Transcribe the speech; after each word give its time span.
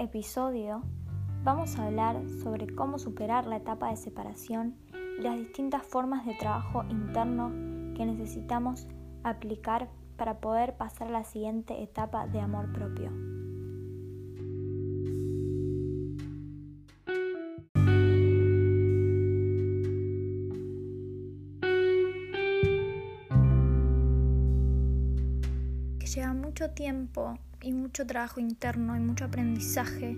episodio 0.00 0.82
vamos 1.44 1.78
a 1.78 1.86
hablar 1.86 2.26
sobre 2.42 2.74
cómo 2.74 2.98
superar 2.98 3.46
la 3.46 3.56
etapa 3.56 3.90
de 3.90 3.96
separación 3.96 4.74
y 5.18 5.22
las 5.22 5.36
distintas 5.36 5.82
formas 5.86 6.24
de 6.24 6.34
trabajo 6.34 6.84
interno 6.88 7.50
que 7.94 8.06
necesitamos 8.06 8.86
aplicar 9.24 9.90
para 10.16 10.40
poder 10.40 10.78
pasar 10.78 11.08
a 11.08 11.10
la 11.10 11.24
siguiente 11.24 11.82
etapa 11.82 12.26
de 12.26 12.40
amor 12.40 12.72
propio. 12.72 13.10
Lleva 26.12 26.34
mucho 26.34 26.70
tiempo 26.70 27.38
y 27.62 27.72
mucho 27.72 28.06
trabajo 28.06 28.40
interno 28.40 28.96
y 28.96 29.00
mucho 29.00 29.24
aprendizaje 29.24 30.16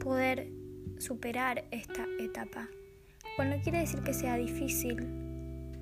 poder 0.00 0.50
superar 0.98 1.64
esta 1.70 2.06
etapa. 2.20 2.68
Cual 3.36 3.50
no 3.50 3.60
quiere 3.62 3.80
decir 3.80 4.00
que 4.00 4.14
sea 4.14 4.36
difícil, 4.36 5.06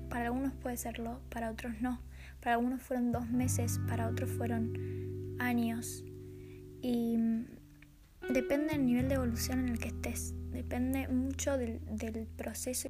para 0.09 0.25
algunos 0.27 0.53
puede 0.53 0.77
serlo, 0.77 1.19
para 1.29 1.51
otros 1.51 1.73
no. 1.81 1.99
Para 2.41 2.55
algunos 2.55 2.81
fueron 2.81 3.11
dos 3.11 3.29
meses, 3.29 3.79
para 3.87 4.07
otros 4.07 4.29
fueron 4.31 5.37
años. 5.39 6.03
Y 6.81 7.17
depende 8.31 8.73
del 8.73 8.85
nivel 8.85 9.09
de 9.09 9.15
evolución 9.15 9.59
en 9.59 9.69
el 9.69 9.79
que 9.79 9.87
estés, 9.89 10.33
depende 10.51 11.07
mucho 11.07 11.57
del, 11.57 11.79
del 11.85 12.27
proceso. 12.27 12.89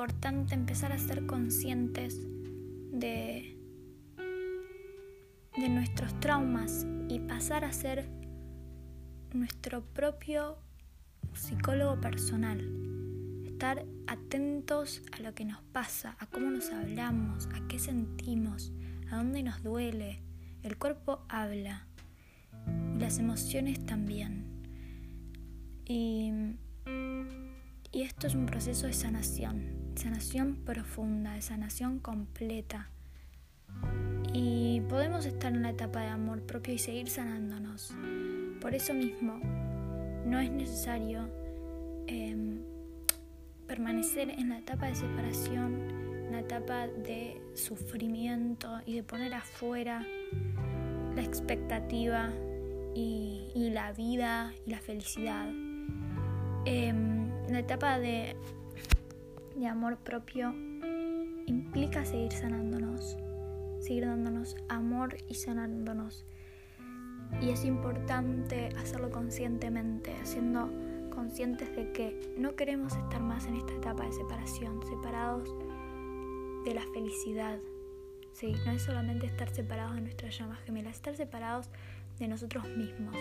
Importante 0.00 0.54
empezar 0.54 0.92
a 0.92 0.98
ser 0.98 1.26
conscientes 1.26 2.18
de, 2.90 3.58
de 5.58 5.68
nuestros 5.68 6.18
traumas 6.20 6.86
y 7.10 7.18
pasar 7.18 7.66
a 7.66 7.72
ser 7.74 8.08
nuestro 9.34 9.84
propio 9.84 10.56
psicólogo 11.34 12.00
personal. 12.00 12.66
Estar 13.44 13.84
atentos 14.06 15.02
a 15.12 15.20
lo 15.20 15.34
que 15.34 15.44
nos 15.44 15.60
pasa, 15.64 16.16
a 16.18 16.24
cómo 16.24 16.50
nos 16.50 16.70
hablamos, 16.70 17.46
a 17.54 17.68
qué 17.68 17.78
sentimos, 17.78 18.72
a 19.10 19.18
dónde 19.18 19.42
nos 19.42 19.62
duele. 19.62 20.22
El 20.62 20.78
cuerpo 20.78 21.26
habla 21.28 21.86
y 22.96 23.00
las 23.00 23.18
emociones 23.18 23.84
también. 23.84 24.46
Y 25.84 26.56
y 27.92 28.02
esto 28.02 28.28
es 28.28 28.36
un 28.36 28.46
proceso 28.46 28.86
de 28.86 28.92
sanación, 28.92 29.79
sanación 29.94 30.56
profunda, 30.64 31.34
de 31.34 31.42
sanación 31.42 31.98
completa. 31.98 32.90
Y 34.32 34.80
podemos 34.88 35.26
estar 35.26 35.52
en 35.52 35.62
la 35.62 35.70
etapa 35.70 36.00
de 36.00 36.08
amor 36.08 36.42
propio 36.42 36.74
y 36.74 36.78
seguir 36.78 37.08
sanándonos. 37.08 37.94
Por 38.60 38.74
eso 38.74 38.94
mismo, 38.94 39.40
no 40.24 40.38
es 40.38 40.50
necesario 40.50 41.28
em, 42.06 42.60
permanecer 43.66 44.30
en 44.30 44.50
la 44.50 44.58
etapa 44.58 44.86
de 44.86 44.94
separación, 44.94 45.90
en 46.26 46.32
la 46.32 46.40
etapa 46.40 46.86
de 46.86 47.40
sufrimiento 47.54 48.80
y 48.86 48.94
de 48.94 49.02
poner 49.02 49.34
afuera 49.34 50.06
la 51.14 51.22
expectativa 51.22 52.30
y, 52.94 53.70
la 53.72 53.92
vida 53.92 54.52
y 54.66 54.70
la 54.70 54.80
felicidad. 54.80 55.48
Em, 56.64 57.30
la 57.48 57.60
etapa 57.60 57.98
de, 57.98 58.36
de 59.56 59.66
amor 59.66 59.98
propio 59.98 60.52
implica 61.46 62.04
seguir 62.04 62.32
sanándonos, 62.32 63.16
seguir 63.80 64.06
dándonos 64.06 64.56
amor 64.68 65.16
y 65.28 65.34
sanándonos. 65.34 66.24
Y 67.40 67.50
es 67.50 67.64
importante 67.64 68.70
hacerlo 68.78 69.10
conscientemente, 69.10 70.14
siendo 70.24 70.70
conscientes 71.10 71.74
de 71.76 71.92
que 71.92 72.34
no 72.36 72.56
queremos 72.56 72.96
estar 72.96 73.20
más 73.20 73.46
en 73.46 73.56
esta 73.56 73.72
etapa 73.74 74.04
de 74.04 74.12
separación, 74.12 74.80
separados 74.86 75.48
de 76.64 76.74
la 76.74 76.82
felicidad. 76.92 77.58
Sí, 78.32 78.54
no 78.64 78.72
es 78.72 78.82
solamente 78.82 79.26
estar 79.26 79.48
separados 79.48 79.94
de 79.96 80.02
nuestra 80.02 80.30
llama 80.30 80.56
gemela, 80.64 80.90
estar 80.90 81.16
separados 81.16 81.68
de 82.18 82.28
nosotros 82.28 82.64
mismos. 82.76 83.16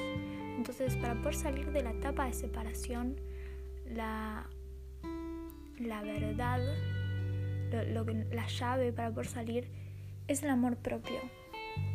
Entonces, 0.58 0.96
para 0.98 1.16
poder 1.16 1.36
salir 1.36 1.72
de 1.72 1.84
la 1.84 1.92
etapa 1.92 2.26
de 2.26 2.34
separación, 2.34 3.16
la, 3.86 4.50
la 5.80 6.02
verdad, 6.02 6.60
lo, 7.92 8.06
que, 8.06 8.26
la 8.32 8.48
llave 8.48 8.92
para 8.92 9.12
poder 9.12 9.28
salir 9.28 9.68
es 10.28 10.44
el 10.44 10.50
amor 10.50 10.78
propio. 10.78 11.20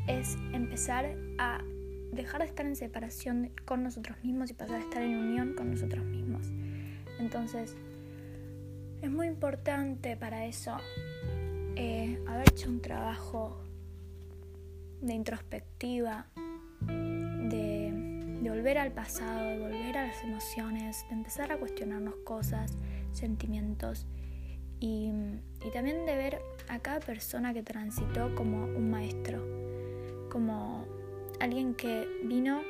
Es 0.07 0.37
empezar 0.53 1.17
a 1.39 1.63
dejar 2.13 2.43
de 2.43 2.47
estar 2.47 2.67
en 2.67 2.77
separación 2.77 3.51
con 3.65 3.83
nosotros 3.83 4.17
mismos 4.23 4.51
y 4.51 4.55
pasar 4.55 4.77
a 4.77 4.81
estar 4.81 5.03
en 5.03 5.17
unión 5.17 5.55
con 5.55 5.71
nosotros 5.71 6.05
mismos. 6.05 6.53
Entonces, 7.19 7.77
es 9.03 9.11
muy 9.11 9.27
importante 9.27 10.17
para 10.17 10.47
eso 10.47 10.77
eh, 11.77 12.23
haber 12.27 12.49
hecho 12.49 12.69
un 12.69 12.81
trabajo 12.81 13.61
de 15.01 15.15
introspectiva, 15.15 16.27
de 16.87 18.51
volver 18.55 18.79
al 18.79 18.93
pasado, 18.93 19.49
de 19.49 19.59
volver 19.59 19.99
a 19.99 20.07
las 20.07 20.23
emociones, 20.23 21.05
de 21.09 21.15
empezar 21.15 21.51
a 21.51 21.59
cuestionarnos 21.59 22.15
cosas, 22.25 22.73
sentimientos 23.15 24.07
y, 24.81 25.13
también 25.73 26.05
de 26.07 26.15
ver 26.15 26.43
a 26.69 26.79
cada 26.79 27.01
persona 27.01 27.55
que 27.55 27.63
transitó 27.63 28.35
como 28.35 28.65
un 28.65 28.91
maestro, 28.91 29.43
como 30.31 30.85
alguien 31.41 31.75
que 31.75 32.07
vino, 32.25 32.61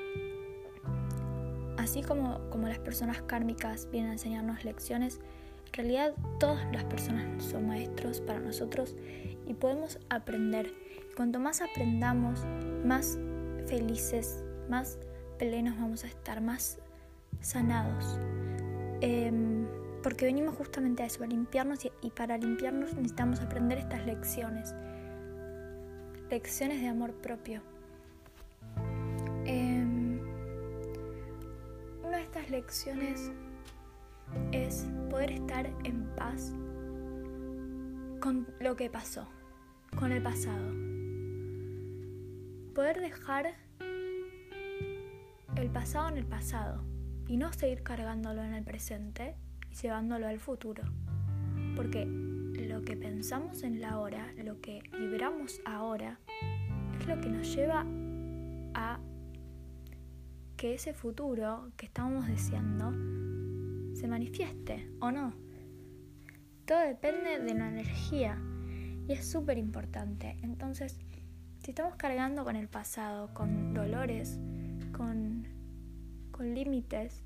así 1.77 2.03
como, 2.03 2.49
como 2.50 2.69
las 2.69 2.78
personas 2.78 3.21
kármicas 3.22 3.88
vienen 3.91 4.10
a 4.10 4.15
enseñarnos 4.15 4.65
lecciones, 4.65 5.21
en 5.66 5.72
realidad 5.72 6.15
todas 6.38 6.71
las 6.72 6.84
personas 6.84 7.43
son 7.43 7.66
maestros 7.66 8.21
para 8.21 8.38
nosotros 8.38 8.94
y 9.47 9.54
podemos 9.54 9.99
aprender. 10.09 10.72
Cuanto 11.16 11.41
más 11.41 11.60
aprendamos, 11.60 12.44
más 12.84 13.19
felices, 13.66 14.44
más 14.69 14.99
plenos 15.38 15.77
vamos 15.77 16.04
a 16.04 16.06
estar, 16.06 16.41
más 16.41 16.78
sanados. 17.41 18.19
Em, 19.00 19.53
porque 20.15 20.27
venimos 20.27 20.55
justamente 20.55 21.03
a 21.03 21.07
eso, 21.07 21.25
a 21.25 21.27
limpiarnos 21.27 21.85
y, 21.85 22.11
para 22.11 22.39
limpiarnos 22.39 22.95
necesitamos 22.95 23.41
aprender 23.41 23.79
estas 23.79 24.07
lecciones. 24.07 24.73
Lecciones 26.31 26.81
de 26.81 26.87
amor 26.87 27.15
propio. 27.15 27.63
Em, 29.45 30.21
una 32.05 32.19
de 32.19 32.23
estas 32.23 32.49
lecciones 32.49 33.33
es 34.53 34.87
poder 35.11 35.33
estar 35.33 35.67
en 35.83 36.05
paz 36.15 36.53
con 38.21 38.47
lo 38.61 38.77
que 38.77 38.89
pasó, 38.89 39.27
con 39.99 40.13
el 40.13 40.23
pasado. 40.23 40.71
Poder 42.73 43.01
dejar 43.01 43.57
el 45.57 45.71
pasado 45.71 46.11
en 46.11 46.19
el 46.19 46.25
pasado 46.25 46.85
y 47.27 47.37
no 47.37 47.53
seguir 47.53 47.83
cargándolo 47.83 48.45
en 48.45 48.55
el 48.55 48.63
presente 48.63 49.35
llevándolo 49.83 50.27
al 50.27 50.39
futuro. 50.39 50.83
Porque 51.77 52.07
lo 52.07 52.83
que 52.83 52.97
pensamos 52.97 53.62
en 53.62 53.81
la 53.81 53.99
hora, 53.99 54.33
lo 54.43 54.60
que 54.60 54.83
vibramos 54.98 55.60
ahora, 55.65 56.19
es 56.98 57.07
lo 57.07 57.21
que 57.21 57.28
nos 57.28 57.54
lleva 57.54 57.84
a 58.75 58.98
que 60.57 60.75
ese 60.75 60.95
futuro 60.95 61.72
que 61.77 61.87
estamos 61.87 62.27
deseando 62.27 62.93
se 63.95 64.07
manifieste 64.09 64.89
o 65.01 65.10
no. 65.10 65.34
Todo 66.65 66.81
depende 66.81 67.41
de 67.41 67.54
la 67.54 67.69
energía 67.69 68.41
y 69.07 69.13
es 69.13 69.31
súper 69.31 69.59
importante. 69.59 70.39
Entonces, 70.43 70.98
si 71.59 71.71
estamos 71.71 71.97
cargando 71.97 72.45
con 72.45 72.57
el 72.57 72.69
pasado, 72.69 73.33
con 73.34 73.75
dolores, 73.75 74.39
con, 74.97 75.47
con 76.31 76.54
límites, 76.54 77.23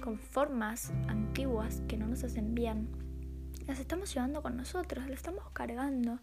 con 0.00 0.18
formas 0.18 0.92
antiguas 1.08 1.82
que 1.88 1.96
no 1.96 2.06
nos 2.06 2.22
hacen 2.24 2.54
bien. 2.54 2.88
Las 3.66 3.80
estamos 3.80 4.14
llevando 4.14 4.42
con 4.42 4.56
nosotros, 4.56 5.04
las 5.08 5.18
estamos 5.18 5.50
cargando 5.50 6.20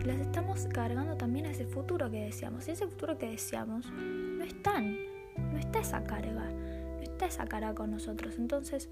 y 0.00 0.04
las 0.04 0.18
estamos 0.20 0.68
cargando 0.72 1.16
también 1.16 1.46
a 1.46 1.50
ese 1.50 1.66
futuro 1.66 2.10
que 2.10 2.24
deseamos. 2.24 2.68
Y 2.68 2.70
ese 2.70 2.86
futuro 2.86 3.18
que 3.18 3.28
deseamos 3.28 3.90
no 3.90 4.44
están, 4.44 4.96
no 5.36 5.58
está 5.58 5.80
esa 5.80 6.04
carga, 6.04 6.48
no 6.52 7.00
está 7.00 7.26
esa 7.26 7.46
carga 7.46 7.74
con 7.74 7.90
nosotros. 7.90 8.36
Entonces, 8.38 8.88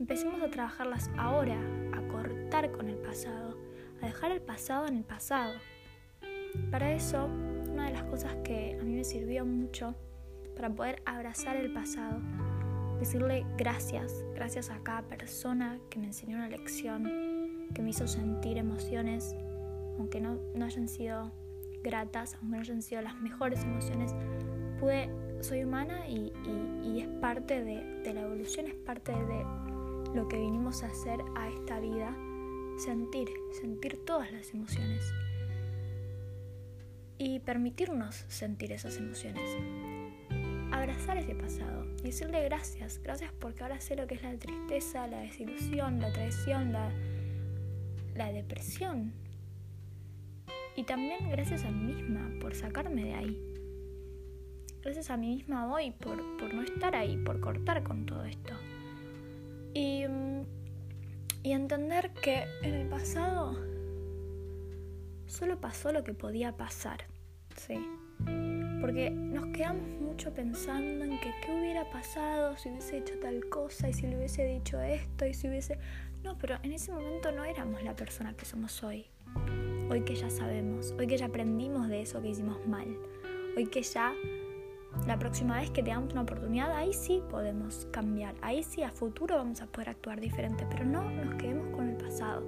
empecemos 0.00 0.42
a 0.42 0.50
trabajarlas 0.50 1.10
ahora, 1.16 1.60
a 1.92 2.08
cortar 2.08 2.72
con 2.72 2.88
el 2.88 2.96
pasado, 2.96 3.56
a 4.00 4.06
dejar 4.06 4.32
el 4.32 4.40
pasado 4.40 4.88
en 4.88 4.96
el 4.96 5.04
pasado. 5.04 5.54
Para 6.72 6.92
eso, 6.92 7.26
una 7.70 7.86
de 7.86 7.92
las 7.92 8.02
cosas 8.04 8.34
que 8.42 8.76
a 8.80 8.82
mí 8.82 8.94
me 8.94 9.04
sirvió 9.04 9.46
mucho 9.46 9.94
para 10.56 10.70
poder 10.70 11.02
abrazar 11.06 11.56
el 11.56 11.72
pasado 11.72 12.20
decirle 13.02 13.44
gracias, 13.58 14.24
gracias 14.32 14.70
a 14.70 14.78
cada 14.78 15.02
persona 15.02 15.80
que 15.90 15.98
me 15.98 16.06
enseñó 16.06 16.36
una 16.36 16.48
lección, 16.48 17.68
que 17.74 17.82
me 17.82 17.90
hizo 17.90 18.06
sentir 18.06 18.58
emociones, 18.58 19.34
aunque 19.98 20.20
no, 20.20 20.38
no 20.54 20.64
hayan 20.64 20.86
sido 20.86 21.32
gratas, 21.82 22.34
aunque 22.34 22.56
no 22.56 22.60
hayan 22.60 22.80
sido 22.80 23.02
las 23.02 23.20
mejores 23.20 23.64
emociones, 23.64 24.14
pude, 24.78 25.10
soy 25.40 25.64
humana 25.64 26.08
y, 26.08 26.32
es 27.00 27.08
parte 27.20 27.64
de, 27.64 27.82
de 28.04 28.14
la 28.14 28.20
evolución, 28.20 28.66
es 28.66 28.74
parte 28.74 29.10
de 29.10 29.44
lo 30.14 30.28
que 30.28 30.38
vinimos 30.38 30.84
a 30.84 30.86
hacer 30.86 31.20
a 31.34 31.48
esta 31.48 31.80
vida, 31.80 32.16
sentir, 32.76 33.28
sentir 33.60 34.04
todas 34.04 34.30
las 34.30 34.54
emociones 34.54 35.12
y 37.18 37.40
permitirnos 37.40 38.24
sentir 38.28 38.70
esas 38.70 38.96
emociones. 38.98 39.50
Abrazar 40.82 41.16
ese 41.16 41.36
pasado 41.36 41.86
y 42.00 42.06
decirle 42.06 42.42
gracias, 42.42 43.00
gracias 43.04 43.30
porque 43.38 43.62
ahora 43.62 43.78
sé 43.78 43.94
lo 43.94 44.08
que 44.08 44.16
es 44.16 44.22
la 44.24 44.36
tristeza, 44.36 45.06
la 45.06 45.20
desilusión, 45.20 46.00
la 46.00 46.12
traición, 46.12 46.72
la, 46.72 46.90
la 48.16 48.32
depresión. 48.32 49.12
Y 50.74 50.82
también 50.82 51.30
gracias 51.30 51.64
a 51.64 51.70
mí 51.70 51.94
misma 51.94 52.28
por 52.40 52.56
sacarme 52.56 53.04
de 53.04 53.14
ahí. 53.14 53.54
Gracias 54.82 55.10
a 55.10 55.16
mí 55.16 55.36
misma 55.36 55.72
hoy 55.72 55.92
por, 55.92 56.18
por 56.36 56.52
no 56.52 56.62
estar 56.62 56.96
ahí, 56.96 57.16
por 57.16 57.38
cortar 57.38 57.84
con 57.84 58.04
todo 58.04 58.24
esto. 58.24 58.54
Y, 59.74 60.02
y 61.44 61.52
entender 61.52 62.10
que 62.10 62.42
en 62.62 62.74
el 62.74 62.88
pasado 62.88 63.56
solo 65.28 65.60
pasó 65.60 65.92
lo 65.92 66.02
que 66.02 66.12
podía 66.12 66.56
pasar. 66.56 67.04
Sí. 67.56 67.78
Porque 68.82 69.10
nos 69.10 69.46
quedamos 69.46 69.88
mucho 70.00 70.34
pensando 70.34 71.04
en 71.04 71.20
que 71.20 71.32
qué 71.40 71.52
hubiera 71.52 71.88
pasado 71.88 72.56
si 72.56 72.68
hubiese 72.68 72.98
hecho 72.98 73.14
tal 73.22 73.48
cosa 73.48 73.88
y 73.88 73.92
si 73.92 74.08
le 74.08 74.16
hubiese 74.16 74.44
dicho 74.44 74.80
esto 74.82 75.24
y 75.24 75.34
si 75.34 75.48
hubiese... 75.48 75.78
No, 76.24 76.36
pero 76.36 76.56
en 76.64 76.72
ese 76.72 76.90
momento 76.90 77.30
no 77.30 77.44
éramos 77.44 77.80
la 77.84 77.94
persona 77.94 78.34
que 78.34 78.44
somos 78.44 78.82
hoy. 78.82 79.06
Hoy 79.88 80.02
que 80.02 80.16
ya 80.16 80.28
sabemos, 80.28 80.94
hoy 80.98 81.06
que 81.06 81.16
ya 81.16 81.26
aprendimos 81.26 81.88
de 81.88 82.02
eso 82.02 82.20
que 82.20 82.30
hicimos 82.30 82.66
mal, 82.66 82.88
hoy 83.56 83.66
que 83.66 83.82
ya 83.82 84.12
la 85.06 85.16
próxima 85.16 85.60
vez 85.60 85.70
que 85.70 85.82
tengamos 85.82 86.12
una 86.12 86.22
oportunidad, 86.22 86.72
ahí 86.72 86.92
sí 86.92 87.22
podemos 87.30 87.86
cambiar, 87.92 88.34
ahí 88.42 88.64
sí 88.64 88.82
a 88.82 88.90
futuro 88.90 89.36
vamos 89.36 89.60
a 89.62 89.66
poder 89.66 89.90
actuar 89.90 90.20
diferente, 90.20 90.66
pero 90.68 90.84
no 90.84 91.08
nos 91.08 91.36
quedemos 91.36 91.68
con 91.74 91.88
el 91.88 91.96
pasado, 91.96 92.40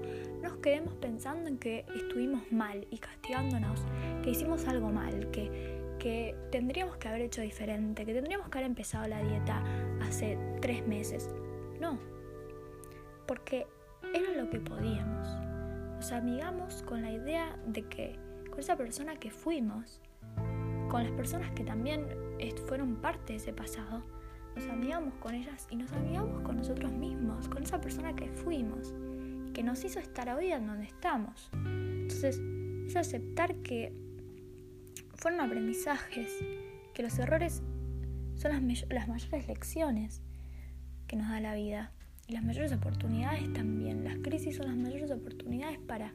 no 0.42 0.48
nos 0.50 0.58
quedemos 0.58 0.94
pensando 0.94 1.48
en 1.48 1.58
que 1.58 1.84
estuvimos 1.94 2.42
mal 2.50 2.86
y 2.90 2.98
castigándonos, 2.98 3.80
que 4.22 4.30
hicimos 4.30 4.66
algo 4.66 4.90
mal, 4.90 5.30
que, 5.30 5.83
que 6.04 6.36
tendríamos 6.52 6.98
que 6.98 7.08
haber 7.08 7.22
hecho 7.22 7.40
diferente, 7.40 8.04
que 8.04 8.12
tendríamos 8.12 8.50
que 8.50 8.58
haber 8.58 8.68
empezado 8.68 9.08
la 9.08 9.22
dieta 9.22 9.64
hace 10.02 10.36
tres 10.60 10.86
meses. 10.86 11.30
No, 11.80 11.98
porque 13.26 13.66
era 14.12 14.42
lo 14.42 14.50
que 14.50 14.60
podíamos. 14.60 15.26
Nos 15.96 16.12
amigamos 16.12 16.82
con 16.82 17.00
la 17.00 17.10
idea 17.10 17.58
de 17.66 17.88
que 17.88 18.18
con 18.50 18.60
esa 18.60 18.76
persona 18.76 19.16
que 19.16 19.30
fuimos, 19.30 20.02
con 20.90 21.04
las 21.04 21.12
personas 21.12 21.50
que 21.52 21.64
también 21.64 22.06
fueron 22.66 22.96
parte 22.96 23.32
de 23.32 23.38
ese 23.38 23.54
pasado, 23.54 24.02
nos 24.56 24.66
amigamos 24.66 25.14
con 25.14 25.34
ellas 25.34 25.66
y 25.70 25.76
nos 25.76 25.90
amigamos 25.92 26.42
con 26.42 26.58
nosotros 26.58 26.92
mismos, 26.92 27.48
con 27.48 27.62
esa 27.62 27.80
persona 27.80 28.14
que 28.14 28.28
fuimos, 28.28 28.92
que 29.54 29.62
nos 29.62 29.82
hizo 29.82 30.00
estar 30.00 30.28
hoy 30.28 30.52
en 30.52 30.66
donde 30.66 30.84
estamos. 30.84 31.48
Entonces, 31.54 32.42
es 32.86 32.94
aceptar 32.94 33.54
que 33.62 34.03
fueron 35.16 35.40
aprendizajes, 35.40 36.30
que 36.92 37.02
los 37.02 37.18
errores 37.18 37.62
son 38.36 38.52
las, 38.52 38.86
las 38.90 39.08
mayores 39.08 39.48
lecciones 39.48 40.22
que 41.06 41.16
nos 41.16 41.28
da 41.28 41.40
la 41.40 41.54
vida 41.54 41.92
y 42.26 42.32
las 42.32 42.42
mayores 42.42 42.72
oportunidades 42.72 43.52
también. 43.52 44.04
Las 44.04 44.18
crisis 44.18 44.56
son 44.56 44.66
las 44.66 44.76
mayores 44.76 45.10
oportunidades 45.10 45.78
para 45.78 46.14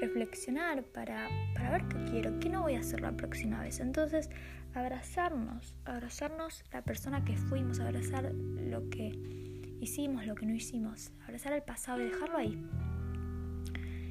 reflexionar, 0.00 0.84
para, 0.84 1.28
para 1.54 1.70
ver 1.70 1.88
qué 1.88 2.04
quiero, 2.10 2.40
qué 2.40 2.48
no 2.48 2.62
voy 2.62 2.74
a 2.74 2.80
hacer 2.80 3.00
la 3.00 3.12
próxima 3.12 3.60
vez. 3.60 3.80
Entonces, 3.80 4.30
abrazarnos, 4.74 5.76
abrazarnos 5.84 6.64
la 6.72 6.82
persona 6.82 7.24
que 7.24 7.36
fuimos, 7.36 7.80
abrazar 7.80 8.32
lo 8.32 8.88
que 8.88 9.76
hicimos, 9.80 10.26
lo 10.26 10.34
que 10.34 10.46
no 10.46 10.54
hicimos, 10.54 11.12
abrazar 11.24 11.52
el 11.52 11.62
pasado 11.62 12.00
y 12.00 12.04
dejarlo 12.04 12.38
ahí. 12.38 12.66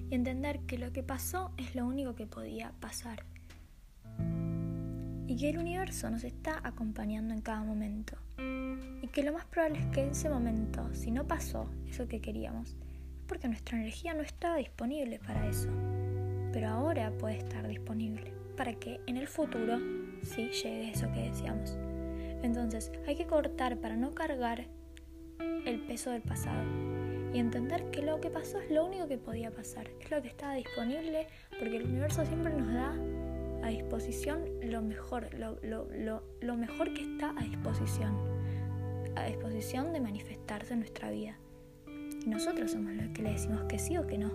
Y 0.10 0.16
entender 0.16 0.60
que 0.62 0.78
lo 0.78 0.92
que 0.92 1.04
pasó 1.04 1.52
es 1.58 1.76
lo 1.76 1.86
único 1.86 2.16
que 2.16 2.28
podía 2.28 2.74
pasar. 2.80 3.26
Y 5.32 5.38
que 5.38 5.50
el 5.50 5.60
universo 5.60 6.10
nos 6.10 6.26
está 6.26 6.60
acompañando 6.62 7.34
en 7.34 7.40
cada 7.40 7.64
momento. 7.64 8.18
Y 9.02 9.08
que 9.08 9.24
lo 9.24 9.32
más 9.32 9.46
probable 9.46 9.80
es 9.80 9.86
que 9.86 10.02
en 10.02 10.10
ese 10.10 10.30
momento, 10.30 10.94
si 10.94 11.10
no 11.10 11.26
pasó 11.26 11.72
eso 11.88 12.06
que 12.06 12.20
queríamos, 12.20 12.72
es 12.72 13.24
porque 13.28 13.48
nuestra 13.48 13.78
energía 13.78 14.14
no 14.14 14.24
estaba 14.24 14.58
disponible 14.58 15.20
para 15.26 15.48
eso. 15.48 15.70
Pero 16.52 16.68
ahora 16.68 17.14
puede 17.18 17.38
estar 17.38 17.66
disponible 17.66 18.34
para 18.58 18.74
que 18.74 19.00
en 19.08 19.16
el 19.16 19.30
futuro 19.30 19.80
sí 20.22 20.50
llegue 20.50 20.92
eso 20.92 21.10
que 21.14 21.30
deseamos. 21.30 21.78
Entonces 22.44 22.92
hay 23.08 23.16
que 23.16 23.26
cortar 23.26 23.78
para 23.78 23.96
no 23.96 24.14
cargar 24.14 24.68
el 25.66 25.80
peso 25.88 26.12
del 26.12 26.24
pasado 26.24 26.62
y 27.34 27.40
entender 27.40 27.90
que 27.92 28.02
lo 28.02 28.20
que 28.20 28.32
pasó 28.32 28.60
es 28.60 28.70
lo 28.70 28.86
único 28.86 29.08
que 29.08 29.18
podía 29.18 29.50
pasar, 29.50 29.90
es 30.02 30.12
lo 30.12 30.22
que 30.22 30.28
estaba 30.28 30.56
disponible 30.56 31.28
porque 31.58 31.78
el 31.78 31.86
universo 31.86 32.26
siempre 32.26 32.54
nos 32.54 32.74
da 32.74 32.94
a 33.64 33.68
disposición 33.70 34.46
lo 34.62 34.82
mejor, 34.82 35.34
lo, 35.34 35.58
lo 36.42 36.58
mejor 36.58 36.94
que 36.94 37.02
está 37.02 37.34
a 37.38 37.44
disposición, 37.44 38.18
a 39.16 39.26
disposición 39.26 39.94
de 39.94 40.00
manifestarse 40.00 40.74
en 40.74 40.80
nuestra 40.80 41.12
vida. 41.12 41.38
Y 41.88 42.30
nosotros 42.30 42.72
somos 42.72 42.94
los 42.94 43.08
que 43.10 43.24
le 43.24 43.32
decimos 43.32 43.64
que 43.64 43.80
sí 43.80 43.98
o 43.98 44.06
que 44.06 44.18
no, 44.18 44.32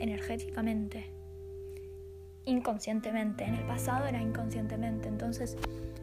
energéticamente 0.00 1.14
inconscientemente. 2.46 3.44
En 3.44 3.54
el 3.54 3.66
pasado 3.66 4.06
era 4.06 4.20
inconscientemente. 4.20 5.08
Entonces, 5.08 5.56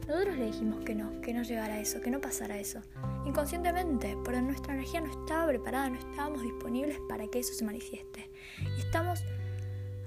nosotros 0.07 0.37
le 0.37 0.45
dijimos 0.47 0.83
que 0.83 0.95
no, 0.95 1.21
que 1.21 1.33
no 1.33 1.43
llegara 1.43 1.75
a 1.75 1.79
eso, 1.79 2.01
que 2.01 2.11
no 2.11 2.19
pasara 2.19 2.57
eso. 2.57 2.81
Inconscientemente, 3.25 4.17
pero 4.25 4.41
nuestra 4.41 4.73
energía 4.73 5.01
no 5.01 5.11
estaba 5.11 5.47
preparada, 5.47 5.89
no 5.89 5.99
estábamos 5.99 6.41
disponibles 6.41 6.97
para 7.07 7.27
que 7.27 7.39
eso 7.39 7.53
se 7.53 7.63
manifieste. 7.63 8.29
Y 8.77 8.81
estamos 8.81 9.23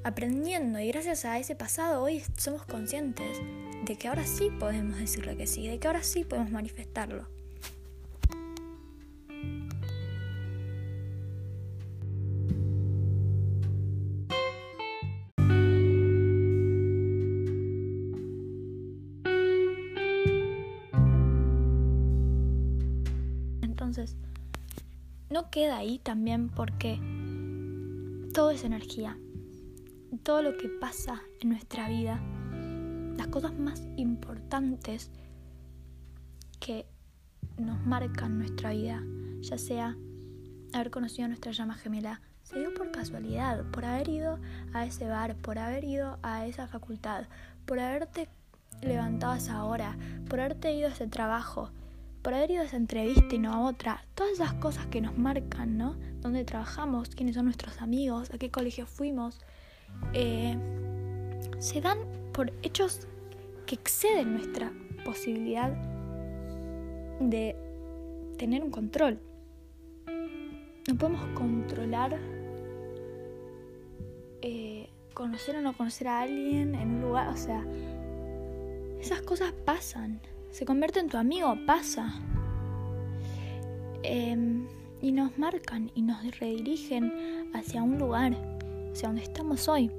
aprendiendo 0.04 0.78
y 0.78 0.88
gracias 0.88 1.24
a 1.24 1.38
ese 1.38 1.56
pasado 1.56 2.02
hoy 2.02 2.22
somos 2.36 2.64
conscientes 2.64 3.40
de 3.84 3.96
que 3.96 4.08
ahora 4.08 4.24
sí 4.26 4.50
podemos 4.60 4.98
decirle 4.98 5.36
que 5.36 5.46
sí, 5.46 5.66
de 5.66 5.78
que 5.78 5.86
ahora 5.86 6.02
sí 6.02 6.24
podemos 6.24 6.50
manifestarlo. 6.50 7.26
no 25.30 25.50
queda 25.50 25.78
ahí 25.78 25.98
también 25.98 26.48
porque 26.48 26.98
todo 28.32 28.50
es 28.50 28.64
energía. 28.64 29.18
Todo 30.24 30.40
lo 30.40 30.56
que 30.56 30.70
pasa 30.70 31.20
en 31.42 31.50
nuestra 31.50 31.86
vida, 31.86 32.18
las 33.18 33.26
cosas 33.26 33.52
más 33.58 33.82
importantes 33.96 35.10
que 36.60 36.86
nos 37.58 37.84
marcan 37.84 38.38
nuestra 38.38 38.70
vida, 38.70 39.02
ya 39.42 39.58
sea 39.58 39.98
haber 40.72 40.90
conocido 40.90 41.26
a 41.26 41.28
nuestra 41.28 41.52
llama 41.52 41.74
gemela, 41.74 42.22
se 42.42 42.58
dio 42.58 42.72
por 42.72 42.90
casualidad, 42.90 43.70
por 43.70 43.84
haber 43.84 44.08
ido 44.08 44.38
a 44.72 44.86
ese 44.86 45.06
bar, 45.06 45.36
por 45.36 45.58
haber 45.58 45.84
ido 45.84 46.18
a 46.22 46.46
esa 46.46 46.68
facultad, 46.68 47.26
por 47.66 47.78
haberte 47.78 48.30
levantado 48.80 49.34
a 49.34 49.36
esa 49.36 49.62
hora, 49.64 49.98
por 50.30 50.40
haberte 50.40 50.74
ido 50.74 50.88
a 50.88 50.92
ese 50.92 51.06
trabajo, 51.06 51.68
por 52.22 52.32
haber 52.32 52.50
ido 52.50 52.62
a 52.62 52.64
esa 52.64 52.78
entrevista 52.78 53.34
y 53.34 53.38
no 53.38 53.52
a 53.52 53.60
otra, 53.60 54.02
todas 54.14 54.32
esas 54.32 54.54
cosas 54.54 54.86
que 54.86 55.02
nos 55.02 55.18
marcan, 55.18 55.76
¿no? 55.76 55.96
Dónde 56.20 56.46
trabajamos, 56.46 57.10
quiénes 57.10 57.34
son 57.34 57.44
nuestros 57.44 57.82
amigos, 57.82 58.30
a 58.32 58.38
qué 58.38 58.50
colegio 58.50 58.86
fuimos, 58.86 59.44
eh, 60.12 60.56
se 61.58 61.80
dan 61.80 61.98
por 62.32 62.52
hechos 62.62 63.06
que 63.66 63.74
exceden 63.74 64.34
nuestra 64.34 64.72
posibilidad 65.04 65.72
de 67.20 67.56
tener 68.38 68.62
un 68.62 68.70
control. 68.70 69.18
No 70.88 70.96
podemos 70.98 71.24
controlar 71.34 72.18
eh, 74.42 74.88
conocer 75.14 75.56
o 75.56 75.62
no 75.62 75.76
conocer 75.76 76.08
a 76.08 76.20
alguien 76.20 76.74
en 76.74 76.96
un 76.96 77.00
lugar, 77.00 77.28
o 77.28 77.36
sea, 77.36 77.64
esas 79.00 79.22
cosas 79.22 79.52
pasan 79.64 80.20
se 80.54 80.64
convierte 80.64 81.00
en 81.00 81.08
tu 81.08 81.16
amigo, 81.16 81.56
pasa. 81.66 82.14
Em, 84.04 84.68
y 85.02 85.10
nos 85.10 85.36
marcan 85.36 85.90
y 85.96 86.02
nos 86.02 86.22
redirigen 86.38 87.50
hacia 87.52 87.82
un 87.82 87.98
lugar, 87.98 88.36
hacia 88.94 89.08
donde 89.08 89.22
estamos 89.22 89.68
hoy. 89.68 89.90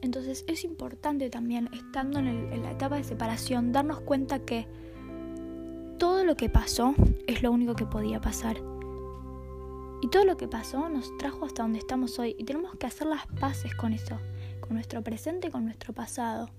Entonces 0.00 0.44
es 0.46 0.64
importante 0.64 1.28
también, 1.28 1.68
estando 1.72 2.20
en, 2.20 2.62
la 2.62 2.70
etapa 2.70 2.96
de 2.96 3.04
separación, 3.04 3.72
darnos 3.72 4.00
cuenta 4.00 4.38
que 4.38 4.66
todo 5.98 6.24
lo 6.24 6.36
que 6.36 6.48
pasó 6.48 6.94
es 7.26 7.42
lo 7.42 7.50
único 7.50 7.74
que 7.74 7.84
podía 7.84 8.20
pasar. 8.20 8.62
Y 10.00 10.08
todo 10.10 10.24
lo 10.24 10.36
que 10.36 10.46
pasó 10.46 10.88
nos 10.88 11.16
trajo 11.18 11.44
hasta 11.44 11.64
donde 11.64 11.80
estamos 11.80 12.16
hoy 12.20 12.36
y 12.38 12.44
tenemos 12.44 12.76
que 12.76 12.86
hacer 12.86 13.08
las 13.08 13.26
paces 13.40 13.74
con 13.74 13.92
eso, 13.92 14.20
con 14.60 14.74
nuestro 14.74 15.02
presente 15.02 15.48
y 15.48 15.50
con 15.50 15.64
nuestro 15.64 15.92
pasado. 15.92 16.50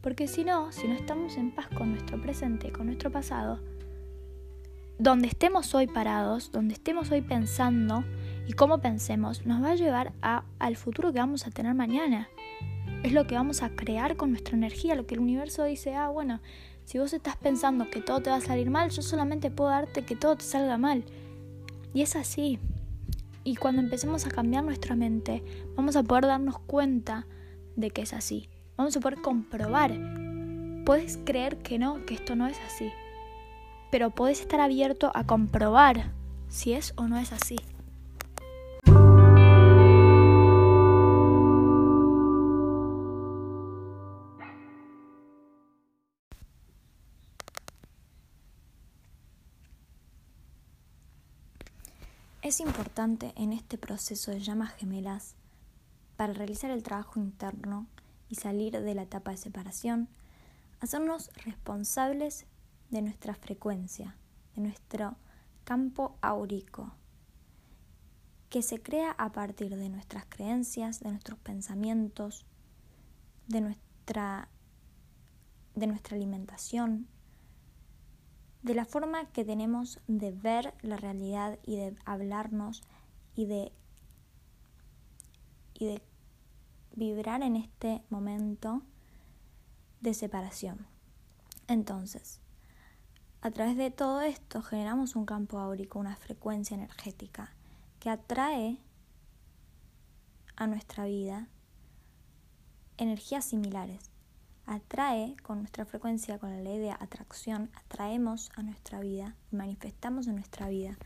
Porque 0.00 0.28
si 0.28 0.44
no, 0.44 0.70
si 0.70 0.86
no 0.86 0.94
estamos 0.94 1.36
en 1.36 1.52
paz 1.52 1.66
con 1.76 1.90
nuestro 1.90 2.22
presente, 2.22 2.70
con 2.70 2.86
nuestro 2.86 3.10
pasado, 3.10 3.58
donde 5.00 5.26
estemos 5.26 5.74
hoy 5.74 5.88
parados, 5.88 6.52
donde 6.52 6.74
estemos 6.74 7.10
hoy 7.10 7.22
pensando 7.22 8.04
y 8.48 8.54
cómo 8.54 8.78
pensemos, 8.78 9.44
nos 9.44 9.62
va 9.62 9.72
a 9.72 9.74
llevar 9.74 10.14
a, 10.22 10.42
al 10.58 10.76
futuro 10.76 11.12
que 11.12 11.18
vamos 11.18 11.46
a 11.46 11.50
tener 11.50 11.74
mañana. 11.74 12.30
Es 13.02 13.12
lo 13.12 13.26
que 13.26 13.34
vamos 13.34 13.62
a 13.62 13.68
crear 13.68 14.16
con 14.16 14.30
nuestra 14.30 14.56
energía, 14.56 14.94
lo 14.94 15.06
que 15.06 15.16
el 15.16 15.20
universo 15.20 15.64
dice, 15.64 15.94
ah, 15.94 16.08
bueno, 16.08 16.40
si 16.86 16.98
vos 16.98 17.12
estás 17.12 17.36
pensando 17.36 17.90
que 17.90 18.00
todo 18.00 18.20
te 18.20 18.30
va 18.30 18.36
a 18.36 18.40
salir 18.40 18.70
mal, 18.70 18.88
yo 18.88 19.02
solamente 19.02 19.50
puedo 19.50 19.68
darte 19.68 20.06
que 20.06 20.16
todo 20.16 20.36
te 20.36 20.44
salga 20.44 20.78
mal. 20.78 21.04
Y 21.92 22.00
es 22.00 22.16
así. 22.16 22.58
Y 23.44 23.56
cuando 23.56 23.82
empecemos 23.82 24.24
a 24.24 24.30
cambiar 24.30 24.64
nuestra 24.64 24.96
mente, 24.96 25.44
vamos 25.76 25.94
a 25.96 26.02
poder 26.02 26.24
darnos 26.24 26.58
cuenta 26.58 27.26
de 27.76 27.90
que 27.90 28.00
es 28.00 28.14
así. 28.14 28.48
Vamos 28.78 28.96
a 28.96 29.00
poder 29.00 29.20
comprobar. 29.20 29.92
Puedes 30.86 31.18
creer 31.18 31.58
que 31.58 31.78
no, 31.78 32.02
que 32.06 32.14
esto 32.14 32.34
no 32.34 32.46
es 32.46 32.58
así. 32.66 32.90
Pero 33.90 34.08
puedes 34.08 34.40
estar 34.40 34.60
abierto 34.60 35.12
a 35.14 35.24
comprobar 35.24 36.12
si 36.48 36.72
es 36.72 36.94
o 36.96 37.08
no 37.08 37.18
es 37.18 37.34
así. 37.34 37.56
Importante 52.60 53.32
en 53.36 53.52
este 53.52 53.78
proceso 53.78 54.32
de 54.32 54.40
llamas 54.40 54.74
gemelas, 54.74 55.36
para 56.16 56.32
realizar 56.32 56.72
el 56.72 56.82
trabajo 56.82 57.20
interno 57.20 57.86
y 58.28 58.34
salir 58.34 58.72
de 58.80 58.94
la 58.94 59.02
etapa 59.02 59.30
de 59.30 59.36
separación, 59.36 60.08
hacernos 60.80 61.30
responsables 61.44 62.46
de 62.90 63.02
nuestra 63.02 63.34
frecuencia, 63.34 64.16
de 64.56 64.62
nuestro 64.62 65.16
campo 65.62 66.18
áurico, 66.20 66.92
que 68.48 68.62
se 68.62 68.82
crea 68.82 69.12
a 69.12 69.30
partir 69.30 69.76
de 69.76 69.88
nuestras 69.88 70.24
creencias, 70.28 70.98
de 70.98 71.10
nuestros 71.10 71.38
pensamientos, 71.38 72.44
de 73.46 73.60
nuestra, 73.60 74.48
de 75.76 75.86
nuestra 75.86 76.16
alimentación, 76.16 77.06
de 78.62 78.74
la 78.74 78.84
forma 78.84 79.26
que 79.30 79.44
tenemos 79.44 80.00
de 80.06 80.32
ver 80.32 80.74
la 80.82 80.96
realidad 80.96 81.58
y 81.64 81.76
de 81.76 81.96
hablarnos 82.04 82.82
y 83.34 83.46
de, 83.46 83.72
y 85.74 85.86
de 85.86 86.02
vibrar 86.94 87.42
en 87.42 87.56
este 87.56 88.02
momento 88.10 88.82
de 90.00 90.14
separación. 90.14 90.86
Entonces, 91.68 92.40
a 93.40 93.50
través 93.50 93.76
de 93.76 93.90
todo 93.90 94.20
esto 94.22 94.62
generamos 94.62 95.14
un 95.14 95.24
campo 95.24 95.58
áurico, 95.58 95.98
una 95.98 96.16
frecuencia 96.16 96.74
energética 96.74 97.54
que 98.00 98.10
atrae 98.10 98.78
a 100.56 100.66
nuestra 100.66 101.04
vida 101.04 101.48
energías 102.96 103.44
similares 103.44 104.07
atrae 104.68 105.34
con 105.42 105.58
nuestra 105.58 105.84
frecuencia, 105.84 106.38
con 106.38 106.50
la 106.50 106.60
ley 106.60 106.78
de 106.78 106.90
atracción, 106.90 107.70
atraemos 107.74 108.50
a 108.54 108.62
nuestra 108.62 109.00
vida 109.00 109.34
y 109.50 109.56
manifestamos 109.56 110.26
en 110.26 110.36
nuestra 110.36 110.68
vida 110.68 110.96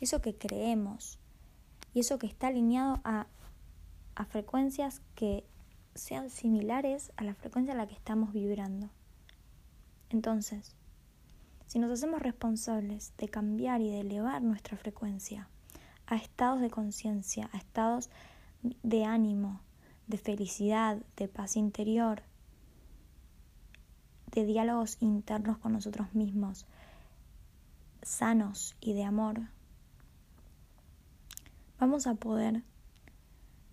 eso 0.00 0.20
que 0.20 0.36
creemos 0.36 1.18
y 1.94 2.00
eso 2.00 2.18
que 2.18 2.26
está 2.26 2.48
alineado 2.48 3.00
a, 3.04 3.26
a 4.16 4.24
frecuencias 4.24 5.00
que 5.14 5.44
sean 5.94 6.28
similares 6.28 7.12
a 7.16 7.24
la 7.24 7.34
frecuencia 7.34 7.72
a 7.72 7.76
la 7.76 7.86
que 7.86 7.94
estamos 7.94 8.32
vibrando. 8.32 8.90
Entonces, 10.10 10.74
si 11.66 11.78
nos 11.78 11.90
hacemos 11.90 12.20
responsables 12.20 13.14
de 13.16 13.28
cambiar 13.28 13.80
y 13.80 13.90
de 13.90 14.00
elevar 14.00 14.42
nuestra 14.42 14.76
frecuencia 14.76 15.48
a 16.06 16.16
estados 16.16 16.60
de 16.60 16.70
conciencia, 16.70 17.48
a 17.52 17.58
estados 17.58 18.10
de 18.82 19.04
ánimo, 19.04 19.60
de 20.06 20.18
felicidad, 20.18 20.98
de 21.16 21.28
paz 21.28 21.56
interior, 21.56 22.22
de 24.34 24.44
diálogos 24.44 24.96
internos 25.00 25.58
con 25.58 25.72
nosotros 25.72 26.12
mismos, 26.12 26.66
sanos 28.02 28.74
y 28.80 28.92
de 28.92 29.04
amor, 29.04 29.42
vamos 31.78 32.08
a 32.08 32.16
poder 32.16 32.64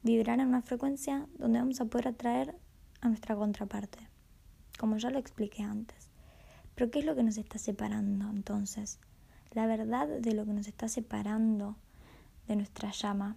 vibrar 0.04 0.40
en 0.40 0.48
una 0.48 0.62
frecuencia 0.62 1.28
donde 1.40 1.58
vamos 1.58 1.82
a 1.82 1.86
poder 1.86 2.10
atraer 2.10 2.56
a 3.02 3.08
nuestra 3.08 3.36
contraparte, 3.36 3.98
como 4.80 4.98
ya 4.98 5.10
lo 5.10 5.18
expliqué 5.18 5.64
antes. 5.64 6.10
Pero 6.76 6.92
¿qué 6.92 7.00
es 7.00 7.06
lo 7.06 7.16
que 7.16 7.24
nos 7.24 7.38
está 7.38 7.58
separando 7.58 8.30
entonces? 8.30 9.00
La 9.54 9.66
verdad 9.66 10.08
de 10.08 10.34
lo 10.36 10.46
que 10.46 10.54
nos 10.54 10.68
está 10.68 10.88
separando 10.88 11.76
de 12.48 12.56
nuestra 12.56 12.92
llama, 12.92 13.36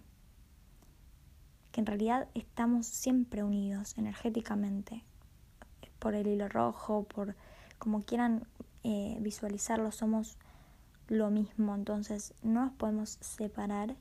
que 1.71 1.81
en 1.81 1.87
realidad 1.87 2.29
estamos 2.35 2.85
siempre 2.85 3.43
unidos 3.43 3.97
energéticamente, 3.97 5.03
por 6.05 6.13
el 6.13 6.27
hilo 6.27 6.47
rojo, 6.47 7.05
por 7.05 7.35
como 7.79 8.03
quieran 8.03 8.45
eh, 8.83 9.17
visualizarlo, 9.21 9.91
somos 9.91 10.37
lo 11.07 11.31
mismo, 11.31 11.73
entonces 11.73 12.35
no 12.43 12.65
nos 12.65 12.73
podemos 12.73 13.17
separar, 13.21 13.95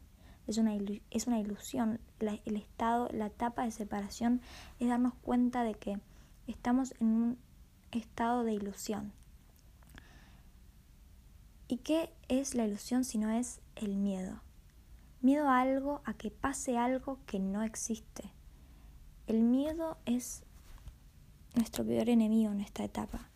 es 0.47 0.59
una, 0.59 0.75
es 1.11 1.27
una 1.27 1.41
ilusión, 1.41 2.01
el 2.21 2.57
estado, 2.57 3.09
la 3.11 3.29
etapa 3.29 3.65
de 3.65 3.71
separación 3.71 4.43
es 4.81 4.89
darnos 4.89 5.15
cuenta 5.15 5.65
de 5.65 5.77
que 5.77 5.99
estamos 6.47 6.93
en 7.01 7.07
un 7.07 7.39
estado 7.91 8.45
de 8.45 8.53
ilusión. 8.53 9.15
¿Y 11.69 11.79
qué 11.79 12.13
es 12.29 12.55
la 12.55 12.67
ilusión 12.67 13.05
si 13.05 13.17
no 13.17 13.31
es 13.31 13.63
el 13.77 13.97
miedo? 13.97 14.43
Miedo 15.23 15.49
a 15.49 15.63
algo, 15.63 16.03
a 16.05 16.13
que 16.13 16.31
pase 16.31 16.77
algo 16.77 17.19
que 17.25 17.39
no 17.39 17.63
existe. 17.63 18.31
El 19.27 19.43
miedo 19.43 19.97
es 20.05 20.45
nuestro 21.55 21.85
peor 21.85 22.09
enemigo 22.09 22.53
en 22.53 22.61
esta 22.61 22.85
etapa. 22.85 23.29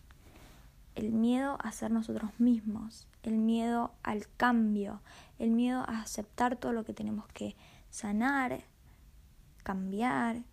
El 0.95 1.11
miedo 1.11 1.57
a 1.61 1.71
ser 1.71 1.91
nosotros 1.91 2.31
mismos, 2.39 3.07
el 3.23 3.37
miedo 3.37 3.93
al 4.03 4.27
cambio, 4.35 5.01
el 5.37 5.51
miedo 5.51 5.79
a 5.87 6.01
aceptar 6.01 6.57
todo 6.57 6.73
lo 6.73 6.83
que 6.83 6.93
tenemos 6.93 7.27
que 7.27 7.55
sanar, 7.89 8.61
cambiar, 9.63 10.43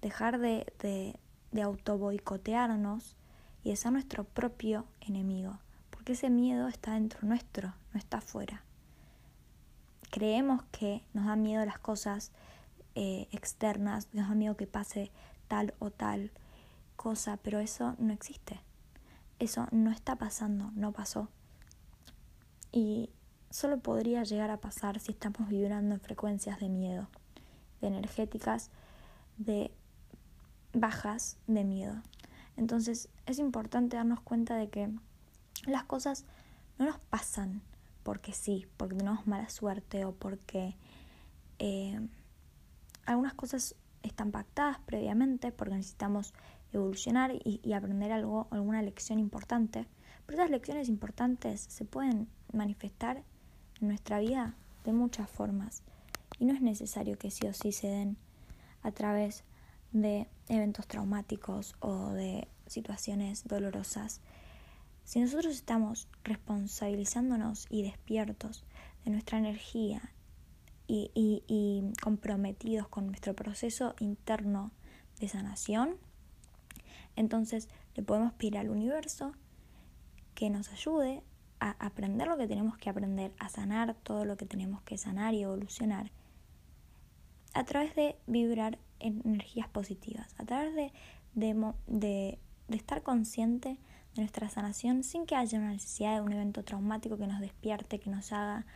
dejar 0.00 0.38
de, 0.38 0.72
de, 0.80 1.16
de 1.52 1.62
auto 1.62 1.98
boicotearnos 1.98 3.16
y 3.62 3.70
de 3.70 3.76
ser 3.76 3.92
nuestro 3.92 4.24
propio 4.24 4.86
enemigo, 5.00 5.58
porque 5.90 6.12
ese 6.12 6.30
miedo 6.30 6.68
está 6.68 6.94
dentro 6.94 7.20
nuestro, 7.22 7.74
no 7.92 7.98
está 7.98 8.18
afuera. 8.18 8.62
Creemos 10.10 10.62
que 10.72 11.04
nos 11.14 11.26
da 11.26 11.36
miedo 11.36 11.64
las 11.64 11.78
cosas 11.78 12.32
eh, 12.94 13.28
externas, 13.30 14.08
nos 14.12 14.28
da 14.28 14.34
miedo 14.34 14.56
que 14.56 14.66
pase 14.66 15.10
tal 15.48 15.74
o 15.78 15.90
tal, 15.90 16.32
cosa, 17.02 17.36
pero 17.38 17.58
eso 17.58 17.96
no 17.98 18.12
existe. 18.12 18.60
Eso 19.40 19.66
no 19.72 19.90
está 19.90 20.14
pasando, 20.14 20.70
no 20.76 20.92
pasó. 20.92 21.28
Y 22.70 23.10
solo 23.50 23.80
podría 23.80 24.22
llegar 24.22 24.52
a 24.52 24.60
pasar 24.60 25.00
si 25.00 25.10
estamos 25.10 25.48
vibrando 25.48 25.96
en 25.96 26.00
frecuencias 26.00 26.60
de 26.60 26.68
miedo, 26.68 27.08
de 27.80 27.88
energéticas, 27.88 28.70
de 29.36 29.72
bajas 30.72 31.38
de 31.48 31.64
miedo. 31.64 32.00
Entonces 32.56 33.08
es 33.26 33.40
importante 33.40 33.96
darnos 33.96 34.20
cuenta 34.20 34.54
de 34.54 34.70
que 34.70 34.88
las 35.66 35.82
cosas 35.82 36.24
no 36.78 36.86
nos 36.86 37.00
pasan 37.00 37.62
porque 38.04 38.32
sí, 38.32 38.68
porque 38.76 38.94
tenemos 38.94 39.26
mala 39.26 39.48
suerte 39.48 40.04
o 40.04 40.12
porque 40.12 40.76
eh, 41.58 41.98
algunas 43.06 43.34
cosas 43.34 43.74
están 44.04 44.30
pactadas 44.30 44.78
previamente, 44.86 45.50
porque 45.50 45.74
necesitamos 45.74 46.32
evolucionar 46.72 47.32
y, 47.44 47.72
aprender 47.72 48.12
algo, 48.12 48.48
alguna 48.50 48.82
lección 48.82 49.18
importante. 49.18 49.86
Pero 50.26 50.38
esas 50.38 50.50
lecciones 50.50 50.88
importantes 50.88 51.60
se 51.60 51.84
pueden 51.84 52.28
manifestar 52.52 53.22
en 53.80 53.88
nuestra 53.88 54.20
vida 54.20 54.54
de 54.84 54.92
muchas 54.92 55.30
formas 55.30 55.82
y 56.38 56.44
no 56.44 56.54
es 56.54 56.60
necesario 56.60 57.18
que 57.18 57.30
sí 57.30 57.46
o 57.46 57.52
sí 57.52 57.72
se 57.72 57.88
den 57.88 58.16
a 58.82 58.92
través 58.92 59.44
de 59.92 60.26
eventos 60.48 60.86
traumáticos 60.86 61.76
o 61.80 62.10
de 62.10 62.48
situaciones 62.66 63.44
dolorosas. 63.44 64.20
Si 65.04 65.20
nosotros 65.20 65.54
estamos 65.54 66.08
responsabilizándonos 66.24 67.66
y 67.70 67.82
despiertos 67.82 68.64
de 69.04 69.10
nuestra 69.10 69.38
energía 69.38 70.12
y, 70.86 71.10
y 71.14 71.92
comprometidos 72.02 72.88
con 72.88 73.06
nuestro 73.06 73.34
proceso 73.34 73.94
interno 73.98 74.72
de 75.20 75.28
sanación, 75.28 75.96
entonces 77.16 77.68
le 77.94 78.02
podemos 78.02 78.32
pedir 78.32 78.58
al 78.58 78.70
universo 78.70 79.32
que 80.34 80.50
nos 80.50 80.68
ayude 80.70 81.22
a 81.60 81.70
aprender 81.78 82.26
lo 82.26 82.36
que 82.36 82.48
tenemos 82.48 82.76
que 82.76 82.90
aprender, 82.90 83.32
a 83.38 83.48
sanar 83.48 83.94
todo 84.02 84.24
lo 84.24 84.36
que 84.36 84.46
tenemos 84.46 84.82
que 84.82 84.98
sanar 84.98 85.34
y 85.34 85.42
evolucionar, 85.42 86.10
a 87.54 87.64
través 87.64 87.94
de 87.94 88.16
vibrar 88.26 88.78
en 88.98 89.22
energías 89.24 89.68
positivas, 89.68 90.34
a 90.38 90.44
través 90.44 90.74
de, 90.74 90.92
de, 91.34 92.38
estar 92.68 93.02
consciente 93.02 93.78
de 94.14 94.22
nuestra 94.22 94.48
sanación 94.48 95.04
sin 95.04 95.26
que 95.26 95.36
haya 95.36 95.58
una 95.58 95.70
necesidad 95.70 96.16
de 96.16 96.20
un 96.22 96.32
evento 96.32 96.64
traumático 96.64 97.16
que 97.18 97.26
nos 97.26 97.40
despierte, 97.40 98.00
que 98.00 98.10
nos 98.10 98.32
haga, 98.32 98.66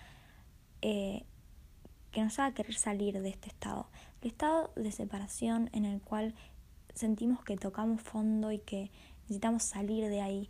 eh, 0.82 1.24
que 2.12 2.22
nos 2.22 2.38
haga 2.38 2.54
querer 2.54 2.74
salir 2.74 3.20
de 3.20 3.30
este 3.30 3.48
estado. 3.48 3.88
El 4.20 4.28
estado 4.28 4.72
de 4.76 4.92
separación 4.92 5.70
en 5.72 5.84
el 5.84 6.00
cual 6.00 6.34
sentimos 6.96 7.44
que 7.44 7.56
tocamos 7.56 8.00
fondo 8.00 8.50
y 8.50 8.58
que 8.58 8.90
necesitamos 9.22 9.62
salir 9.62 10.08
de 10.08 10.22
ahí. 10.22 10.48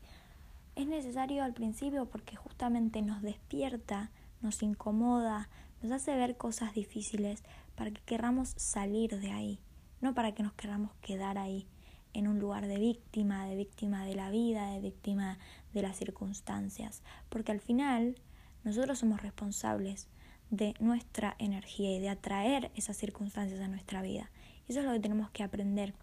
Es 0.76 0.86
necesario 0.86 1.42
al 1.42 1.52
principio 1.52 2.06
porque 2.06 2.36
justamente 2.36 3.02
nos 3.02 3.20
despierta, 3.20 4.10
nos 4.40 4.62
incomoda, 4.62 5.48
nos 5.82 5.92
hace 5.92 6.14
ver 6.14 6.36
cosas 6.36 6.72
difíciles 6.72 7.42
para 7.74 7.90
que 7.90 8.00
querramos 8.02 8.54
salir 8.56 9.18
de 9.18 9.32
ahí, 9.32 9.58
no 10.00 10.14
para 10.14 10.32
que 10.32 10.42
nos 10.42 10.52
queramos 10.54 10.92
quedar 11.02 11.36
ahí 11.36 11.66
en 12.12 12.28
un 12.28 12.38
lugar 12.38 12.66
de 12.66 12.78
víctima, 12.78 13.46
de 13.46 13.56
víctima 13.56 14.04
de 14.06 14.14
la 14.14 14.30
vida, 14.30 14.70
de 14.70 14.80
víctima 14.80 15.38
de 15.74 15.82
las 15.82 15.96
circunstancias, 15.96 17.02
porque 17.28 17.52
al 17.52 17.60
final 17.60 18.16
nosotros 18.64 19.00
somos 19.00 19.20
responsables 19.20 20.08
de 20.50 20.74
nuestra 20.78 21.34
energía 21.38 21.94
y 21.96 22.00
de 22.00 22.08
atraer 22.08 22.70
esas 22.76 22.96
circunstancias 22.96 23.60
a 23.60 23.68
nuestra 23.68 24.00
vida. 24.00 24.30
Y 24.66 24.72
eso 24.72 24.80
es 24.80 24.86
lo 24.86 24.92
que 24.92 25.00
tenemos 25.00 25.30
que 25.30 25.42
aprender, 25.42 25.94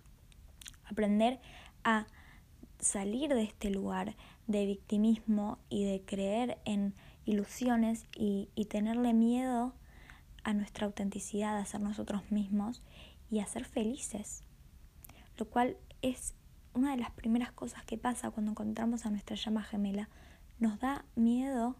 aprender 0.93 1.41
a 1.83 2.07
salir 2.79 3.33
de 3.33 3.43
este 3.43 3.69
lugar 3.69 4.15
de 4.47 4.65
victimismo 4.65 5.59
y 5.69 5.85
de 5.85 6.01
creer 6.05 6.59
en 6.65 6.93
ilusiones 7.25 8.05
y, 8.15 8.49
tenerle 8.69 9.13
miedo 9.13 9.73
a 10.43 10.53
nuestra 10.53 10.85
autenticidad, 10.87 11.57
a 11.57 11.65
ser 11.65 11.81
nosotros 11.81 12.31
mismos 12.31 12.81
y 13.29 13.39
a 13.39 13.45
ser 13.45 13.65
felices. 13.65 14.43
Lo 15.37 15.49
cual 15.49 15.77
es 16.01 16.33
una 16.73 16.91
de 16.91 16.97
las 16.97 17.11
primeras 17.11 17.51
cosas 17.51 17.85
que 17.85 17.97
pasa 17.97 18.31
cuando 18.31 18.51
encontramos 18.51 19.05
a 19.05 19.09
nuestra 19.09 19.35
llama 19.35 19.63
gemela. 19.63 20.09
Nos 20.59 20.79
da 20.79 21.05
miedo 21.15 21.75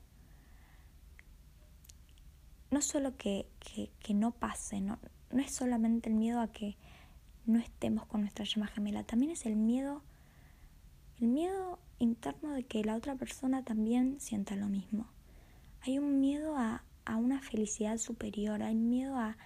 no 2.72 2.82
solo 2.82 3.16
que, 3.18 3.48
que, 4.00 4.14
no 4.14 4.32
pase, 4.32 4.82
no, 4.82 4.98
no 5.32 5.42
es 5.42 5.54
solamente 5.54 6.10
el 6.10 6.16
miedo 6.16 6.40
a 6.42 6.52
que 6.52 6.76
no 7.46 7.60
estemos 7.60 8.06
con 8.06 8.22
nuestra 8.22 8.46
llama 8.46 8.68
gemela, 8.68 9.04
también 9.04 9.32
es 9.32 9.46
el 9.46 9.56
miedo, 9.56 10.02
el 11.20 11.28
miedo 11.28 11.80
interno 12.00 12.52
de 12.52 12.64
que 12.64 12.84
la 12.84 12.96
otra 12.96 13.16
persona 13.16 13.64
también 13.64 14.20
sienta 14.20 14.56
lo 14.56 14.68
mismo. 14.68 15.08
Hay 15.82 16.00
un 16.00 16.20
miedo 16.20 16.58
a, 16.58 16.84
a 17.06 17.18
una 17.18 17.42
felicidad 17.42 17.98
superior, 17.98 18.64
hay 18.64 18.76
miedo 18.76 19.18
a, 19.18 19.38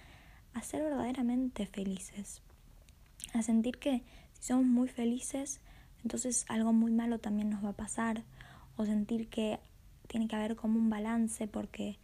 a 0.54 0.62
ser 0.62 0.82
verdaderamente 0.82 1.66
felices, 1.66 2.42
a 3.34 3.42
sentir 3.42 3.78
que 3.78 4.02
si 4.32 4.48
somos 4.48 4.66
muy 4.66 4.88
felices, 4.88 5.60
entonces 6.02 6.44
algo 6.48 6.72
muy 6.72 6.92
malo 6.92 7.18
también 7.18 7.50
nos 7.50 7.64
va 7.64 7.70
a 7.70 7.76
pasar, 7.76 8.24
o 8.76 8.86
sentir 8.86 9.28
que 9.28 9.58
tiene 10.06 10.28
que 10.28 10.36
haber 10.36 10.56
como 10.56 10.78
un 10.78 10.88
balance 10.88 11.48
porque 11.48 11.98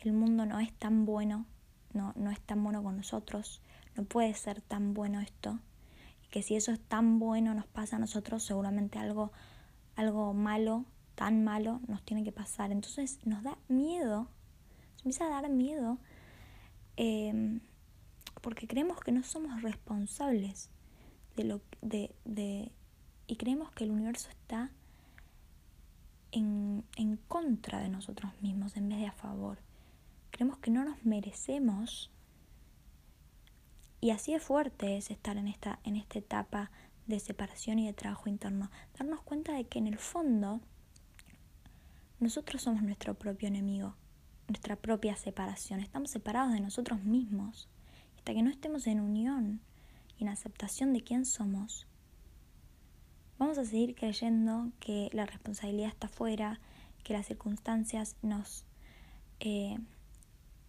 el 0.00 0.12
mundo 0.12 0.46
no 0.46 0.58
es 0.60 0.72
tan 0.72 1.04
bueno, 1.04 1.46
no, 1.92 2.12
no 2.16 2.30
es 2.30 2.40
tan 2.40 2.62
bueno 2.62 2.82
con 2.82 2.96
nosotros, 2.96 3.60
no 3.96 4.04
puede 4.04 4.34
ser 4.34 4.60
tan 4.60 4.94
bueno 4.94 5.20
esto, 5.20 5.60
y 6.24 6.28
que 6.28 6.42
si 6.42 6.56
eso 6.56 6.72
es 6.72 6.80
tan 6.80 7.18
bueno 7.18 7.54
nos 7.54 7.66
pasa 7.66 7.96
a 7.96 7.98
nosotros, 7.98 8.42
seguramente 8.42 8.98
algo, 8.98 9.32
algo 9.96 10.34
malo, 10.34 10.84
tan 11.14 11.44
malo, 11.44 11.80
nos 11.86 12.02
tiene 12.02 12.24
que 12.24 12.32
pasar. 12.32 12.72
Entonces 12.72 13.18
nos 13.24 13.42
da 13.42 13.58
miedo, 13.68 14.28
se 14.96 15.02
empieza 15.02 15.26
a 15.26 15.30
dar 15.30 15.48
miedo, 15.48 15.98
em, 16.96 17.60
porque 18.42 18.66
creemos 18.66 19.00
que 19.00 19.12
no 19.12 19.22
somos 19.22 19.62
responsables 19.62 20.70
de 21.36 21.44
lo 21.44 21.60
de, 21.82 22.14
de 22.24 22.72
y 23.26 23.36
creemos 23.36 23.70
que 23.72 23.84
el 23.84 23.90
universo 23.90 24.28
está 24.28 24.70
en, 26.32 26.84
en 26.96 27.16
contra 27.16 27.80
de 27.80 27.88
nosotros 27.88 28.32
mismos 28.42 28.76
en 28.76 28.88
vez 28.88 28.98
de 28.98 29.06
a 29.06 29.12
favor. 29.12 29.58
Creemos 30.30 30.58
que 30.58 30.70
no 30.70 30.84
nos 30.84 31.04
merecemos 31.04 32.10
y 34.04 34.10
así 34.10 34.34
de 34.34 34.38
fuerte 34.38 34.98
es 34.98 35.10
estar 35.10 35.38
en 35.38 35.48
esta, 35.48 35.80
en 35.82 35.96
esta 35.96 36.18
etapa 36.18 36.70
de 37.06 37.18
separación 37.18 37.78
y 37.78 37.86
de 37.86 37.94
trabajo 37.94 38.28
interno. 38.28 38.70
Darnos 38.98 39.22
cuenta 39.22 39.54
de 39.54 39.64
que 39.64 39.78
en 39.78 39.86
el 39.86 39.96
fondo 39.96 40.60
nosotros 42.20 42.60
somos 42.60 42.82
nuestro 42.82 43.14
propio 43.14 43.48
enemigo, 43.48 43.96
nuestra 44.46 44.76
propia 44.76 45.16
separación. 45.16 45.80
Estamos 45.80 46.10
separados 46.10 46.52
de 46.52 46.60
nosotros 46.60 47.02
mismos. 47.02 47.70
Hasta 48.18 48.34
que 48.34 48.42
no 48.42 48.50
estemos 48.50 48.86
en 48.88 49.00
unión 49.00 49.62
y 50.18 50.24
en 50.24 50.28
aceptación 50.28 50.92
de 50.92 51.00
quién 51.00 51.24
somos, 51.24 51.86
vamos 53.38 53.56
a 53.56 53.64
seguir 53.64 53.94
creyendo 53.94 54.70
que 54.80 55.08
la 55.14 55.24
responsabilidad 55.24 55.88
está 55.88 56.08
afuera, 56.08 56.60
que 57.04 57.14
las 57.14 57.24
circunstancias 57.24 58.16
nos, 58.20 58.66
eh, 59.40 59.78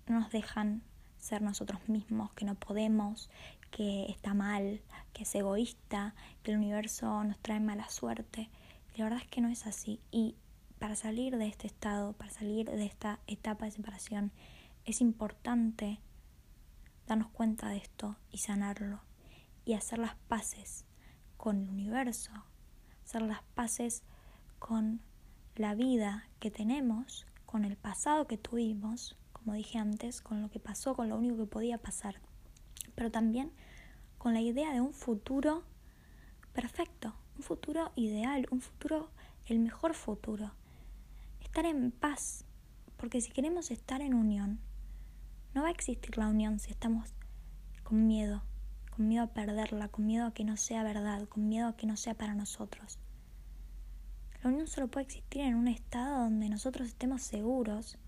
nos 0.08 0.32
dejan 0.32 0.84
ser 1.26 1.42
nosotros 1.42 1.90
mismos, 1.90 2.32
que 2.34 2.46
no 2.46 2.54
podemos, 2.54 3.32
que 3.72 4.06
está 4.12 4.36
mal, 4.36 4.82
que 5.12 5.24
es 5.24 5.34
egoísta, 5.34 6.14
que 6.44 6.52
el 6.52 6.58
universo 6.58 7.24
nos 7.24 7.40
trae 7.40 7.60
mala 7.60 7.90
suerte. 7.90 8.50
la 8.96 9.06
verdad 9.06 9.22
es 9.24 9.28
que 9.28 9.42
no 9.42 9.50
es 9.50 9.66
así. 9.66 10.00
Y 10.12 10.36
para 10.78 10.96
salir 10.96 11.36
de 11.38 11.48
este 11.48 11.66
estado, 11.66 12.14
para 12.14 12.30
salir 12.30 12.70
de 12.70 12.86
esta 12.86 13.20
etapa 13.26 13.66
de 13.66 13.72
separación, 13.72 14.32
es 14.86 15.02
importante 15.02 16.00
darnos 17.08 17.30
cuenta 17.32 17.70
de 17.70 17.78
esto 17.78 18.18
y 18.30 18.38
sanarlo 18.38 19.02
y 19.66 19.74
hacer 19.74 19.98
las 19.98 20.16
paces 20.28 20.86
con 21.38 21.64
el 21.64 21.70
universo, 21.70 22.32
hacer 23.04 23.24
las 23.24 23.42
paces 23.56 24.04
con 24.60 25.02
la 25.56 25.74
vida 25.74 26.30
que 26.40 26.52
tenemos, 26.52 27.26
con 27.48 27.66
el 27.66 27.78
pasado 27.78 28.28
que 28.28 28.38
tuvimos 28.38 29.18
como 29.46 29.58
dije 29.58 29.78
antes, 29.78 30.22
con 30.22 30.42
lo 30.42 30.50
que 30.50 30.60
pasó, 30.60 30.96
con 30.96 31.08
lo 31.08 31.16
único 31.16 31.38
que 31.38 31.46
podía 31.46 31.78
pasar, 31.78 32.20
pero 32.96 33.12
también 33.12 33.52
con 34.18 34.34
la 34.34 34.42
idea 34.42 34.74
de 34.74 34.82
un 34.82 34.92
futuro 34.92 35.64
perfecto, 36.52 37.14
un 37.38 37.44
futuro 37.44 37.92
ideal, 37.96 38.48
un 38.50 38.60
futuro, 38.60 39.12
el 39.46 39.60
mejor 39.60 39.94
futuro. 39.94 40.52
Estar 41.42 41.68
en 41.68 41.92
paz, 41.92 42.44
porque 42.98 43.22
si 43.22 43.32
queremos 43.32 43.70
estar 43.70 44.02
en 44.02 44.16
unión, 44.16 44.60
no 45.54 45.62
va 45.62 45.68
a 45.68 45.72
existir 45.72 46.18
la 46.18 46.28
unión 46.28 46.58
si 46.58 46.72
estamos 46.72 47.14
con 47.84 48.08
miedo, 48.08 48.42
con 48.96 49.08
miedo 49.08 49.26
a 49.26 49.34
perderla, 49.34 49.90
con 49.90 50.08
miedo 50.08 50.26
a 50.26 50.34
que 50.34 50.44
no 50.44 50.58
sea 50.58 50.82
verdad, 50.82 51.28
con 51.28 51.48
miedo 51.48 51.68
a 51.68 51.78
que 51.78 51.86
no 51.86 51.98
sea 51.98 52.16
para 52.16 52.34
nosotros. 52.34 52.98
La 54.42 54.50
unión 54.50 54.66
solo 54.66 54.88
puede 54.88 55.06
existir 55.06 55.42
en 55.42 55.54
un 55.54 55.68
estado 55.68 56.24
donde 56.24 56.50
nosotros 56.50 56.88
estemos 56.88 57.22
seguros 57.22 58.00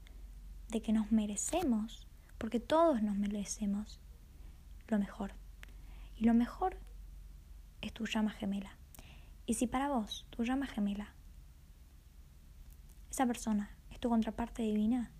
de 0.69 0.81
que 0.81 0.93
nos 0.93 1.11
merecemos, 1.11 2.07
porque 2.37 2.59
todos 2.59 3.01
nos 3.01 3.15
merecemos 3.17 3.99
lo 4.87 4.99
mejor. 4.99 5.33
Y 6.15 6.25
lo 6.25 6.33
mejor 6.33 6.77
es 7.81 7.93
tu 7.93 8.05
llama 8.05 8.31
gemela. 8.31 8.77
Y 9.45 9.55
si 9.55 9.67
para 9.67 9.89
vos 9.89 10.25
tu 10.29 10.43
llama 10.43 10.67
gemela, 10.67 11.13
esa 13.09 13.25
persona 13.25 13.75
es 13.91 13.99
tu 13.99 14.09
contraparte 14.09 14.63
divina, 14.63 15.11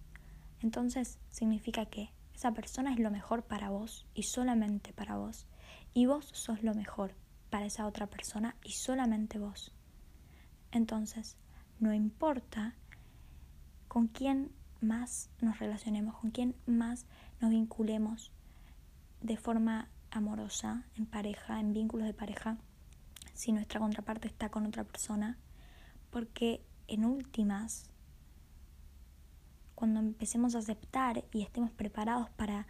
entonces 0.61 1.19
significa 1.29 1.85
que 1.85 2.11
esa 2.33 2.51
persona 2.53 2.93
es 2.93 2.99
lo 2.99 3.09
mejor 3.09 3.43
para 3.43 3.69
vos 3.69 4.05
y 4.13 4.23
solamente 4.23 4.93
para 4.93 5.17
vos. 5.17 5.47
Y 5.93 6.05
vos 6.05 6.29
sos 6.33 6.61
lo 6.61 6.73
mejor 6.75 7.15
para 7.49 7.65
esa 7.65 7.87
otra 7.87 8.07
persona 8.07 8.55
y 8.63 8.73
solamente 8.73 9.39
vos. 9.39 9.73
Entonces, 10.71 11.37
no 11.79 11.93
importa 11.93 12.75
con 13.87 14.07
quién 14.07 14.51
más 14.81 15.29
nos 15.41 15.59
relacionemos, 15.59 16.17
con 16.17 16.31
quien 16.31 16.55
más 16.65 17.05
nos 17.39 17.51
vinculemos 17.51 18.31
de 19.21 19.37
forma 19.37 19.89
amorosa, 20.11 20.85
en 20.95 21.05
pareja, 21.05 21.59
en 21.59 21.73
vínculos 21.73 22.07
de 22.07 22.13
pareja, 22.13 22.57
si 23.33 23.51
nuestra 23.51 23.79
contraparte 23.79 24.27
está 24.27 24.49
con 24.49 24.65
otra 24.65 24.83
persona, 24.83 25.37
porque 26.09 26.61
en 26.87 27.05
últimas, 27.05 27.89
cuando 29.75 29.99
empecemos 29.99 30.55
a 30.55 30.59
aceptar 30.59 31.23
y 31.31 31.41
estemos 31.41 31.71
preparados 31.71 32.29
para 32.31 32.65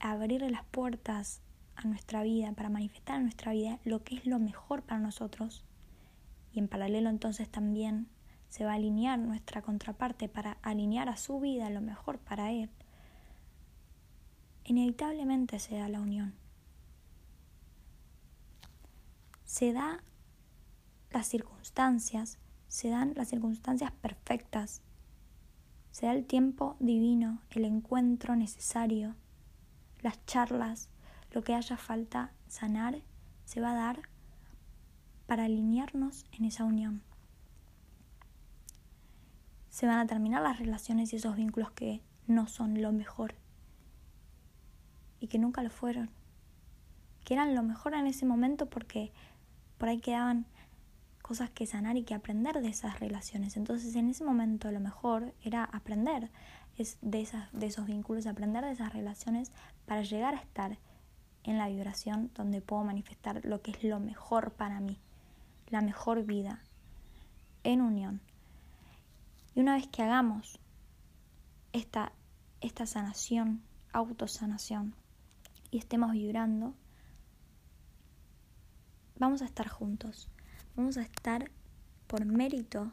abrir 0.00 0.42
las 0.42 0.64
puertas 0.64 1.40
a 1.76 1.86
nuestra 1.86 2.22
vida, 2.22 2.52
para 2.52 2.68
manifestar 2.68 3.16
en 3.16 3.24
nuestra 3.24 3.52
vida 3.52 3.78
lo 3.84 4.02
que 4.02 4.16
es 4.16 4.26
lo 4.26 4.38
mejor 4.38 4.82
para 4.82 5.00
nosotros, 5.00 5.64
y 6.52 6.58
en 6.58 6.68
paralelo 6.68 7.10
entonces 7.10 7.48
también 7.48 8.08
se 8.54 8.64
va 8.64 8.70
a 8.70 8.74
alinear 8.76 9.18
nuestra 9.18 9.62
contraparte 9.62 10.28
para 10.28 10.58
alinear 10.62 11.08
a 11.08 11.16
su 11.16 11.40
vida 11.40 11.70
lo 11.70 11.80
mejor 11.80 12.20
para 12.20 12.52
él, 12.52 12.70
inevitablemente 14.62 15.58
se 15.58 15.76
da 15.76 15.88
la 15.88 16.00
unión. 16.00 16.36
Se 19.44 19.72
da 19.72 20.04
las 21.10 21.26
circunstancias, 21.26 22.38
se 22.68 22.90
dan 22.90 23.14
las 23.16 23.26
circunstancias 23.26 23.90
perfectas, 23.90 24.82
se 25.90 26.06
da 26.06 26.12
el 26.12 26.24
tiempo 26.24 26.76
divino, 26.78 27.42
el 27.50 27.64
encuentro 27.64 28.36
necesario, 28.36 29.16
las 30.00 30.24
charlas, 30.26 30.90
lo 31.32 31.42
que 31.42 31.56
haya 31.56 31.76
falta 31.76 32.30
sanar, 32.46 33.02
se 33.46 33.60
va 33.60 33.72
a 33.72 33.74
dar 33.74 34.02
para 35.26 35.46
alinearnos 35.46 36.24
en 36.30 36.44
esa 36.44 36.62
unión. 36.62 37.02
Se 39.74 39.88
van 39.88 39.98
a 39.98 40.06
terminar 40.06 40.40
las 40.40 40.60
relaciones 40.60 41.12
y 41.12 41.16
esos 41.16 41.34
vínculos 41.34 41.72
que 41.72 42.00
no 42.28 42.46
son 42.46 42.80
lo 42.80 42.92
mejor 42.92 43.34
y 45.18 45.26
que 45.26 45.40
nunca 45.40 45.64
lo 45.64 45.70
fueron, 45.70 46.10
que 47.24 47.34
eran 47.34 47.56
lo 47.56 47.64
mejor 47.64 47.94
en 47.94 48.06
ese 48.06 48.24
momento 48.24 48.70
porque 48.70 49.12
por 49.76 49.88
ahí 49.88 49.98
quedaban 49.98 50.46
cosas 51.22 51.50
que 51.50 51.66
sanar 51.66 51.96
y 51.96 52.04
que 52.04 52.14
aprender 52.14 52.62
de 52.62 52.68
esas 52.68 53.00
relaciones. 53.00 53.56
Entonces 53.56 53.96
en 53.96 54.08
ese 54.08 54.22
momento 54.22 54.70
lo 54.70 54.78
mejor 54.78 55.34
era 55.42 55.64
aprender 55.64 56.30
de, 57.02 57.20
esas, 57.20 57.50
de 57.50 57.66
esos 57.66 57.86
vínculos, 57.86 58.28
aprender 58.28 58.64
de 58.64 58.70
esas 58.70 58.92
relaciones 58.92 59.50
para 59.86 60.02
llegar 60.02 60.36
a 60.36 60.38
estar 60.38 60.78
en 61.42 61.58
la 61.58 61.66
vibración 61.66 62.30
donde 62.36 62.60
puedo 62.60 62.84
manifestar 62.84 63.44
lo 63.44 63.60
que 63.60 63.72
es 63.72 63.82
lo 63.82 63.98
mejor 63.98 64.52
para 64.52 64.78
mí, 64.78 65.00
la 65.66 65.80
mejor 65.80 66.22
vida, 66.22 66.62
en 67.64 67.80
unión. 67.80 68.20
Y 69.54 69.60
una 69.60 69.76
vez 69.76 69.86
que 69.86 70.02
hagamos 70.02 70.58
esta, 71.72 72.12
esta 72.60 72.86
sanación, 72.86 73.62
autosanación, 73.92 74.94
y 75.70 75.78
estemos 75.78 76.12
vibrando, 76.12 76.74
vamos 79.18 79.42
a 79.42 79.44
estar 79.44 79.68
juntos, 79.68 80.28
vamos 80.76 80.96
a 80.96 81.02
estar 81.02 81.50
por 82.06 82.24
mérito 82.24 82.92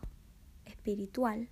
espiritual, 0.66 1.50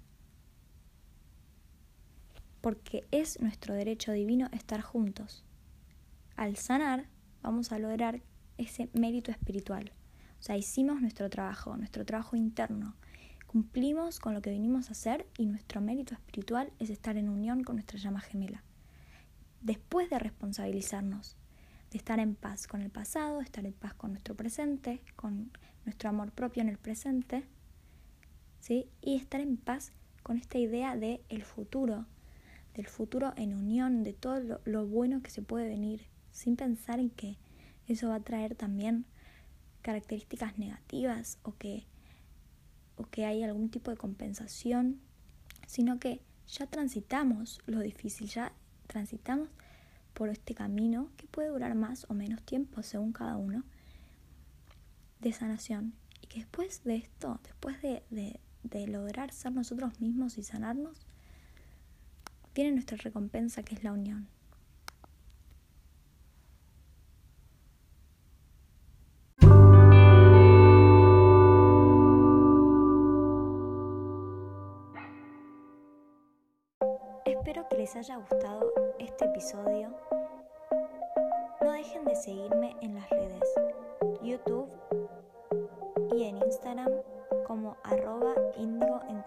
porque 2.62 3.08
es 3.12 3.39
nuestro 3.41 3.74
derecho 3.74 4.12
divino 4.12 4.50
estar 4.52 4.82
juntos. 4.82 5.43
Al 6.36 6.56
sanar, 6.56 7.08
vamos 7.41 7.72
a 7.72 7.80
lograr 7.80 8.22
ese 8.58 8.89
mérito 8.93 9.32
espiritual. 9.32 9.91
O 10.39 10.41
sea, 10.43 10.58
hicimos 10.58 11.02
nuestro 11.02 11.30
trabajo, 11.30 11.76
nuestro 11.78 12.06
trabajo 12.06 12.36
interno. 12.36 12.95
Cumplimos 13.52 14.20
con 14.20 14.36
lo 14.36 14.44
que 14.44 14.52
vinimos 14.52 14.90
a 14.90 14.92
hacer 14.92 15.26
y 15.36 15.48
nuestro 15.48 15.82
mérito 15.82 16.14
espiritual 16.14 16.72
es 16.78 16.92
estar 16.92 17.18
en 17.18 17.30
unión 17.30 17.64
con 17.64 17.78
nuestra 17.78 17.98
llama 17.98 18.22
gemela. 18.22 18.64
Después 19.62 20.08
de 20.12 20.20
responsabilizarnos, 20.20 21.36
de 21.90 21.98
estar 21.98 22.20
en 22.20 22.36
paz 22.36 22.68
con 22.68 22.84
el 22.84 22.92
pasado, 22.92 23.42
estar 23.42 23.66
en 23.66 23.74
paz 23.74 23.96
con 23.96 24.12
nuestro 24.12 24.36
presente, 24.36 25.02
con 25.16 25.52
nuestro 25.84 26.10
amor 26.10 26.32
propio 26.32 26.62
en 26.62 26.70
el 26.70 26.78
presente, 26.78 27.44
¿sí? 28.60 28.88
y 29.02 29.16
estar 29.16 29.42
en 29.42 29.58
paz 29.58 29.94
con 30.22 30.38
esta 30.38 30.60
idea 30.60 30.96
de 30.96 31.24
el 31.28 31.42
futuro, 31.42 32.06
del 32.76 32.86
futuro 32.86 33.34
en 33.36 33.56
unión, 33.56 34.04
de 34.04 34.14
todo 34.14 34.42
lo, 34.42 34.62
lo 34.66 34.86
bueno 34.86 35.24
que 35.24 35.32
se 35.32 35.42
puede 35.42 35.68
venir, 35.68 36.06
sin 36.32 36.56
pensar 36.56 37.00
en 37.00 37.10
que 37.10 37.40
eso 37.88 38.10
va 38.10 38.16
a 38.18 38.24
traer 38.24 38.54
también 38.54 39.06
características 39.82 40.60
negativas 40.60 41.40
o 41.42 41.56
que, 41.58 41.88
o 43.00 43.10
que 43.10 43.26
hay 43.26 43.44
algún 43.44 43.70
tipo 43.70 43.92
de 43.92 43.98
compensación, 43.98 45.00
sino 45.68 46.00
que 46.00 46.22
ya 46.48 46.68
transitamos 46.68 47.62
lo 47.66 47.80
difícil, 47.80 48.28
ya 48.28 48.52
transitamos 48.88 49.50
por 50.14 50.30
este 50.30 50.54
camino 50.54 51.10
que 51.16 51.26
puede 51.28 51.48
durar 51.48 51.76
más 51.76 52.06
o 52.10 52.14
menos 52.14 52.42
tiempo 52.44 52.84
según 52.84 53.14
cada 53.14 53.38
uno 53.38 53.64
de 55.22 55.32
sanación 55.32 55.94
y 56.22 56.28
que 56.28 56.40
después 56.40 56.84
de 56.84 56.98
esto, 56.98 57.40
después 57.44 57.82
de, 57.82 58.04
de, 58.64 58.88
lograr 58.88 59.32
ser 59.32 59.54
nosotros 59.54 60.02
mismos 60.02 60.38
y 60.38 60.44
sanarnos, 60.44 60.98
viene 62.54 62.72
nuestra 62.72 62.98
recompensa 62.98 63.64
que 63.64 63.76
es 63.76 63.84
la 63.84 63.94
unión. 63.94 64.28
Les 77.89 77.95
haya 77.95 78.17
gustado 78.17 78.71
este 78.99 79.25
episodio. 79.25 79.89
No 81.60 81.71
dejen 81.71 82.06
de 82.06 82.15
seguirme 82.15 82.75
en 82.82 82.93
las 82.93 83.10
redes 83.10 83.43
YouTube 84.21 84.69
y 86.12 86.25
en 86.25 86.38
Instagram 86.38 86.91
como 87.47 87.78
arroba 87.84 88.36
indigo 88.58 89.02
en 89.10 89.23